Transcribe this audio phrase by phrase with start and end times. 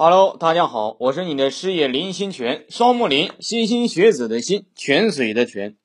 [0.00, 5.76] Hello，大家好，我是你的师爷林心泉，双木林，莘莘学子的心，泉水的泉，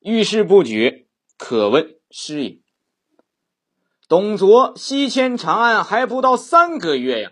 [0.00, 1.06] 遇事不决，
[1.38, 2.58] 可问师爷。
[4.08, 7.30] 董卓西迁长安还不到三个月呀，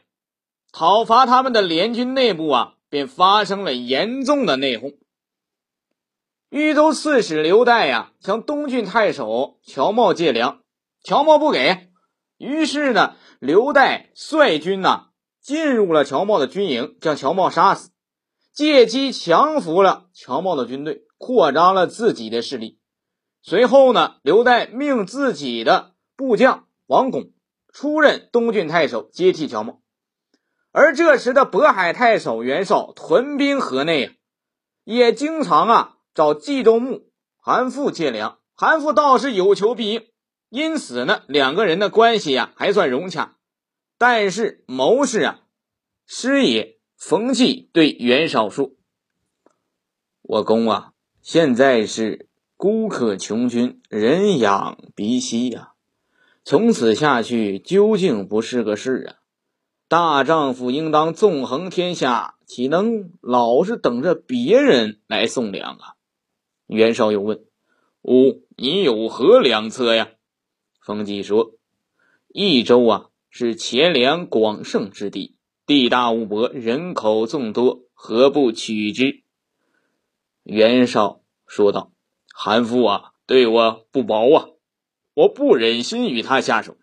[0.70, 4.94] 讨伐他们的联军内部啊，便发生了严重的内讧。
[6.50, 10.60] 豫州刺史刘岱呀，向东郡太守乔瑁借粮，
[11.02, 11.88] 乔瑁不给，
[12.36, 15.07] 于是呢，刘岱率军呐。
[15.48, 17.88] 进入了乔茂的军营，将乔茂杀死，
[18.52, 22.78] 借机降服了乔茂的军队，扩张了自己的势力。
[23.40, 27.32] 随后呢，刘岱命自己的部将王巩
[27.72, 29.80] 出任东郡太守，接替乔茂。
[30.70, 34.12] 而这时的渤海太守袁绍屯兵河内啊，
[34.84, 40.02] 也经常啊找冀州牧韩馥借粮，韩馥倒是有求必应，
[40.50, 43.36] 因此呢，两个人的关系呀还算融洽。
[44.00, 45.40] 但是谋士啊，
[46.06, 48.70] 师爷冯骥对袁绍说
[50.22, 55.72] ：“我公啊，现在是孤客穷军，人仰鼻息呀。
[56.44, 59.18] 从此下去，究竟不是个事啊！
[59.88, 65.94] 大丈夫应当纵横天下，岂能老是等着别人来送粮啊？”
[66.68, 67.44] 袁绍又问
[68.02, 70.10] ：“吾你有何良策呀？”
[70.80, 71.54] 冯骥说
[72.32, 79.22] ：“益州啊。”是钱粮广盛之地，地大物博，人口众多，何不取之？
[80.42, 81.92] 袁绍说道
[82.34, 84.48] ：“韩馥啊，对我不薄啊，
[85.14, 86.76] 我不忍心与他下手。”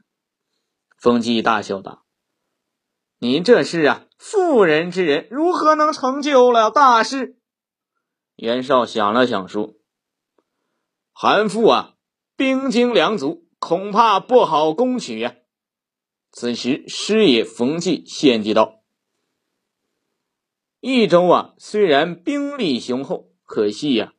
[0.97, 2.05] 风纪大笑道
[3.19, 7.38] ：“您这是啊，妇人之仁，如何能成就了大事？”
[8.38, 9.73] 袁绍想了想说
[11.11, 11.95] ：“韩馥啊，
[12.35, 15.35] 兵精粮足，恐怕不好攻取呀。”
[16.38, 18.81] 此时，师爷冯骥献计道
[20.81, 24.11] ：“益州啊，虽然兵力雄厚，可惜呀，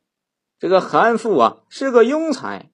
[0.57, 2.71] 这个韩馥啊是个庸才。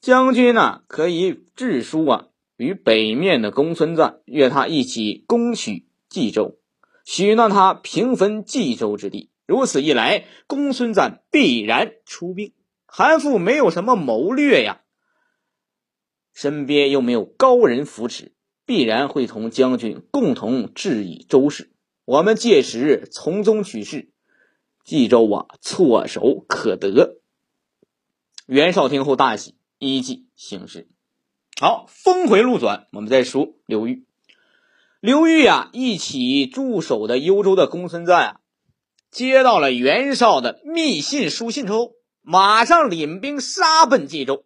[0.00, 6.58] 将军呢，可以致书啊，与北面的公孙瓒约他一起攻取冀州，
[7.04, 9.30] 许诺他平分冀州之地。
[9.44, 12.54] 如此一来，公孙瓒必然出兵。
[12.86, 14.80] 韩馥没有什么谋略呀，
[16.32, 18.32] 身边又没有高人扶持。”
[18.68, 21.70] 必然会同将军共同治理周氏，
[22.04, 24.10] 我们届时从中取势，
[24.84, 27.16] 冀州啊措手可得。
[28.44, 30.86] 袁绍听后大喜，依计行事。
[31.58, 34.04] 好，峰回路转，我们再说刘裕。
[35.00, 38.40] 刘裕啊，一起驻守的幽州的公孙瓒啊，
[39.10, 44.44] 接到了袁绍的密信书信之后，马上领兵杀奔冀州。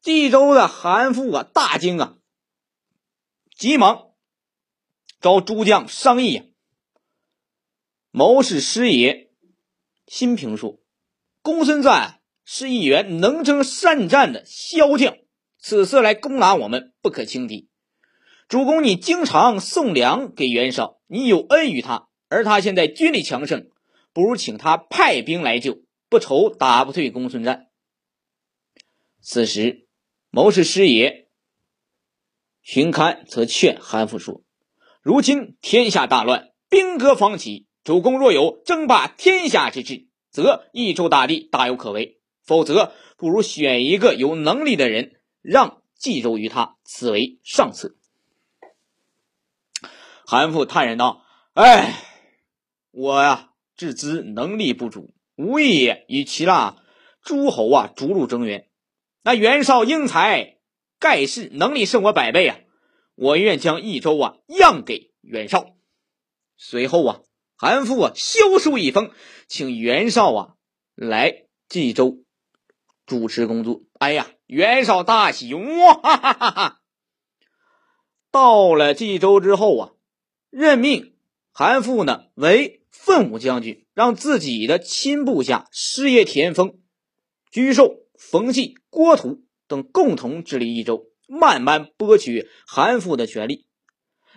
[0.00, 2.14] 冀州的韩馥啊，大惊啊！
[3.60, 4.12] 急忙
[5.20, 6.44] 召诸将商议呀。
[8.10, 9.32] 谋士师爷
[10.06, 10.80] 辛平说
[11.44, 15.14] ：“公孙瓒是一员能征善战的骁将，
[15.58, 17.68] 此次来攻打我们，不可轻敌。
[18.48, 23.68] 主公，你经常送粮给袁绍，你有恩于他，而他现在军力强盛，
[24.14, 27.66] 不如请他派兵来救，不愁打不退公孙瓒。”
[29.20, 29.86] 此时，
[30.30, 31.28] 谋士师爷。
[32.72, 34.44] 荀堪则劝韩馥说
[35.02, 37.66] ：“如今天下大乱，兵戈方起。
[37.82, 47.96] 主公若有争霸天下之志，则益州大地大有可为；否则，不如选一个有能力的人，让冀州于他，此为上策。”
[50.24, 51.92] 韩馥叹然道：“哎，
[52.92, 56.76] 我呀，自知能力不足，无意与其那
[57.24, 58.68] 诸侯啊逐鹿中原。
[59.22, 60.58] 那袁绍英才。”
[61.00, 62.58] 盖世能力胜我百倍啊！
[63.14, 65.74] 我愿将益州啊让给袁绍。
[66.56, 67.20] 随后啊，
[67.56, 69.10] 韩馥啊修书一封，
[69.48, 70.54] 请袁绍啊
[70.94, 72.24] 来冀州
[73.06, 73.82] 主持工作。
[73.98, 76.80] 哎呀，袁绍大喜，哇哈哈哈哈！
[78.30, 79.92] 到了冀州之后啊，
[80.50, 81.16] 任命
[81.50, 86.78] 韩馥呢为奋武将军，让自己的亲部下师爷田丰、
[87.50, 89.42] 沮授、冯骥、郭图。
[89.70, 93.68] 等共同治理益州，慢慢剥取韩馥的权利。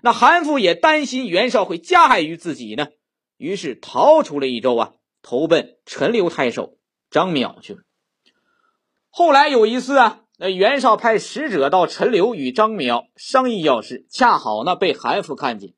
[0.03, 2.89] 那韩馥也担心袁绍会加害于自己呢，
[3.37, 4.93] 于是逃出了益州啊，
[5.23, 6.77] 投奔陈留太守
[7.09, 7.79] 张邈去了。
[9.09, 15.73] 后来有一次啊，那袁绍派使者到陈留与张邈商议要事，恰好呢被韩馥看见。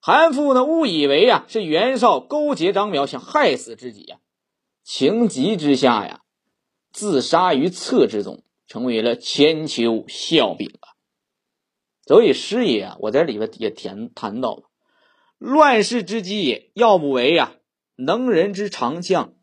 [0.00, 4.16] 韩馥呢误以为啊是袁绍勾结张邈想害死自己呀，
[4.82, 6.22] 情急之下呀，
[6.90, 8.42] 自杀于侧之中。
[8.68, 10.94] 成为了千秋笑柄啊！
[12.06, 14.70] 所以师爷啊，我在里边也谈谈到了，
[15.38, 17.56] 乱世之际，要不为呀
[17.96, 19.34] 能人之长将，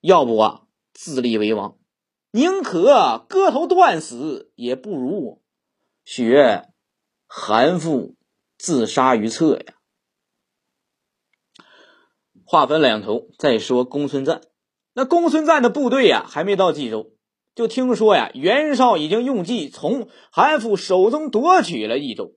[0.00, 0.62] 要不啊
[0.92, 1.78] 自立为王。
[2.30, 5.42] 宁可割头断死，也不如
[6.04, 6.68] 学
[7.26, 8.14] 韩馥
[8.58, 9.74] 自杀于侧呀。
[12.44, 14.42] 话分两头，再说公孙瓒。
[14.92, 17.12] 那公孙瓒的部队呀，还没到冀州，
[17.58, 22.34] 就听说呀，袁绍已经用计从韩馥手中夺取了益州，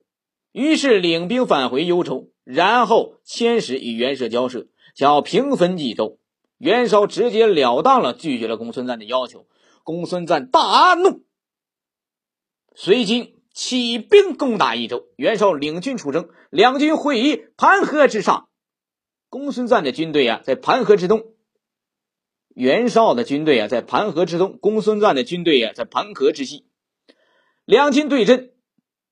[0.50, 4.66] 于是领兵返回幽州，然后遣使与袁绍交涉，
[4.96, 6.18] 想要平分冀州。
[6.58, 9.46] 袁绍直截了当了拒绝了公孙瓒的要求。
[9.84, 11.22] 公孙瓒大怒，
[12.74, 15.04] 随即起兵攻打益州。
[15.14, 18.48] 袁绍领军出征，两军会于盘河之上。
[19.28, 21.20] 公孙瓒的军队啊，在盘河之东；
[22.54, 26.66] 袁绍的军队啊，在盘河之东；公孙瓒的军队啊，在盘河之西。
[27.64, 28.54] 两军对阵，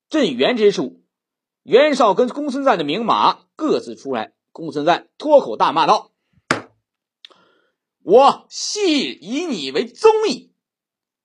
[0.08, 1.02] 阵援之处，
[1.62, 4.34] 袁绍跟公孙瓒的名马各自出来。
[4.52, 6.10] 公孙瓒脱口大骂道
[8.02, 10.48] ：“我昔以你为宗义。”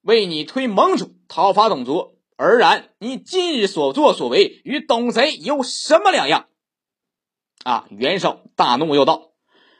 [0.06, 6.48] 为你推盟主讨伐董卓，而然你今日所作所为与董贼有什么两样？
[7.64, 7.88] 啊！
[7.90, 9.32] 袁绍大怒，又道：“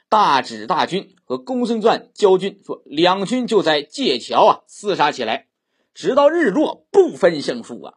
[0.08, 5.48] 大指大军和公孙瓒交军，说两军就在界桥啊厮杀起来，
[5.94, 7.94] 直到日落不分胜负啊。”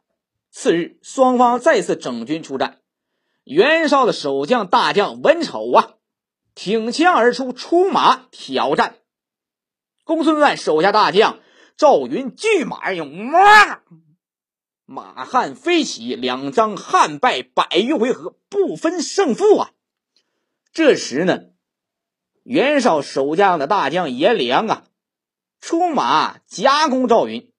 [0.52, 2.80] 次日，双方再次整军出战。
[3.44, 5.94] 袁绍的守将大将文丑啊，
[6.56, 8.98] 挺枪而出，出马挑战。
[10.04, 11.40] 公孙瓒手下大将。
[11.78, 13.84] 赵云拒马而勇，哇！
[14.86, 19.72] 马汉飞起，两张汉败百余回合，不分胜负啊！
[20.74, 21.44] 这时呢，
[22.44, 24.88] 袁绍守将的大将颜良啊，
[25.60, 27.52] 出马夹攻赵云，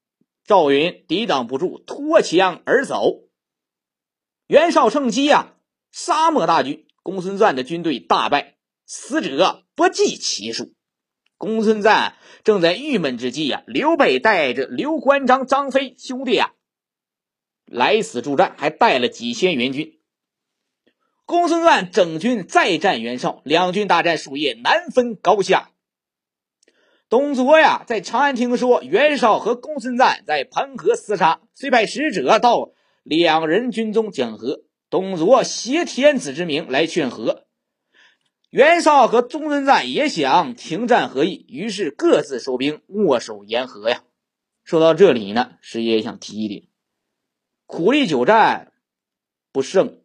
[0.44, 3.20] 赵云抵挡不住，脱枪而走。
[4.46, 5.54] 袁绍趁机啊，
[5.92, 10.74] 杀没大军，公孙瓒的军队大败，死者不计其数。
[11.36, 16.52] 公孙瓒正在郁闷之际啊，刘备带着刘关张张飞兄弟啊
[17.64, 19.99] 来此助战，还带了几千援军。
[21.30, 25.70] 公孙瓒整军再战袁绍，两军大战数夜，难分高下。
[27.08, 32.72] 董卓呀，在长安听说袁绍和公孙瓒在盘河厮杀，遂派使者到
[33.04, 34.64] 两人军中讲和。
[34.88, 37.46] 董卓挟天子之名来劝和。
[38.48, 44.02] 袁绍和公孙瓒也想停战和议，于是各自收兵，握手言和呀。
[44.64, 46.64] 说到这里呢，师爷也想提一点：
[47.66, 48.72] 苦力久战
[49.52, 49.99] 不胜，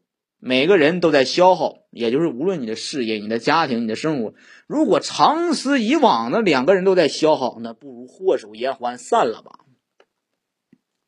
[0.48, 4.36] 每个人都在消耗，也就是无论你的事业、你的家庭、你的生活，
[4.68, 9.54] 如果长此以往呢，两个人都在消耗，那不如握手言欢，散了吧。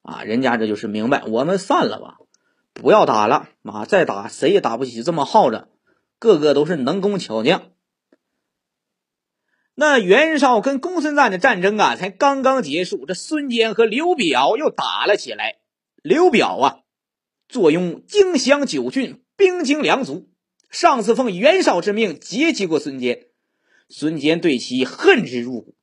[0.02, 2.18] 啊，人家这就是明白，我们散了吧，
[2.74, 5.70] 不要打了，啊，再打谁也打不起这么耗着。
[6.18, 7.74] 个个都是能工巧匠。
[9.76, 15.58] 那袁绍跟公孙瓒的战争啊，才刚刚结束，这孙坚和刘表又打了起来。
[16.02, 16.80] 刘表啊，
[17.48, 20.30] 坐拥荆襄九郡，兵精粮足，
[20.72, 23.28] 上次奉袁绍之命劫击过孙坚，
[23.88, 25.76] 孙坚对其恨之入骨。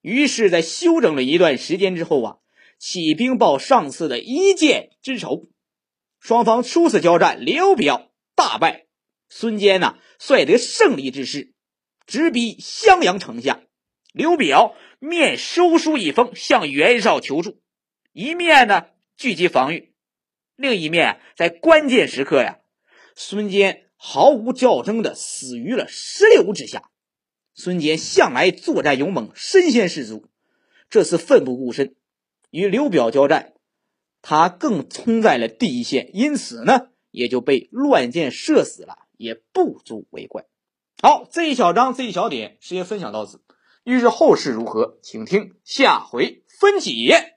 [0.00, 2.36] 于是，在休整了一段时间之后啊，
[2.78, 5.50] 起兵报上次的一箭之仇。
[6.20, 8.86] 双方初次交战，刘表大败。
[9.28, 11.52] 孙坚呢，率得胜利之势，
[12.06, 13.60] 直逼襄阳城下。
[14.12, 17.60] 刘表面收书一封，向袁绍求助，
[18.12, 18.86] 一面呢
[19.18, 19.92] 聚集防御，
[20.56, 22.60] 另一面在关键时刻呀，
[23.16, 26.90] 孙坚毫无较争的死于了石榴之下。
[27.54, 30.28] 孙坚向来作战勇猛，身先士卒，
[30.88, 31.96] 这次奋不顾身
[32.50, 33.54] 与刘表交战，
[34.22, 38.98] 他更冲在了第一线，因此呢，也就被乱箭射死了。
[39.18, 40.44] 也不足为怪。
[41.00, 43.40] 好，这一小章这一小点，师爷分享到此。
[43.82, 47.35] 欲知后事如何，请听下回分解。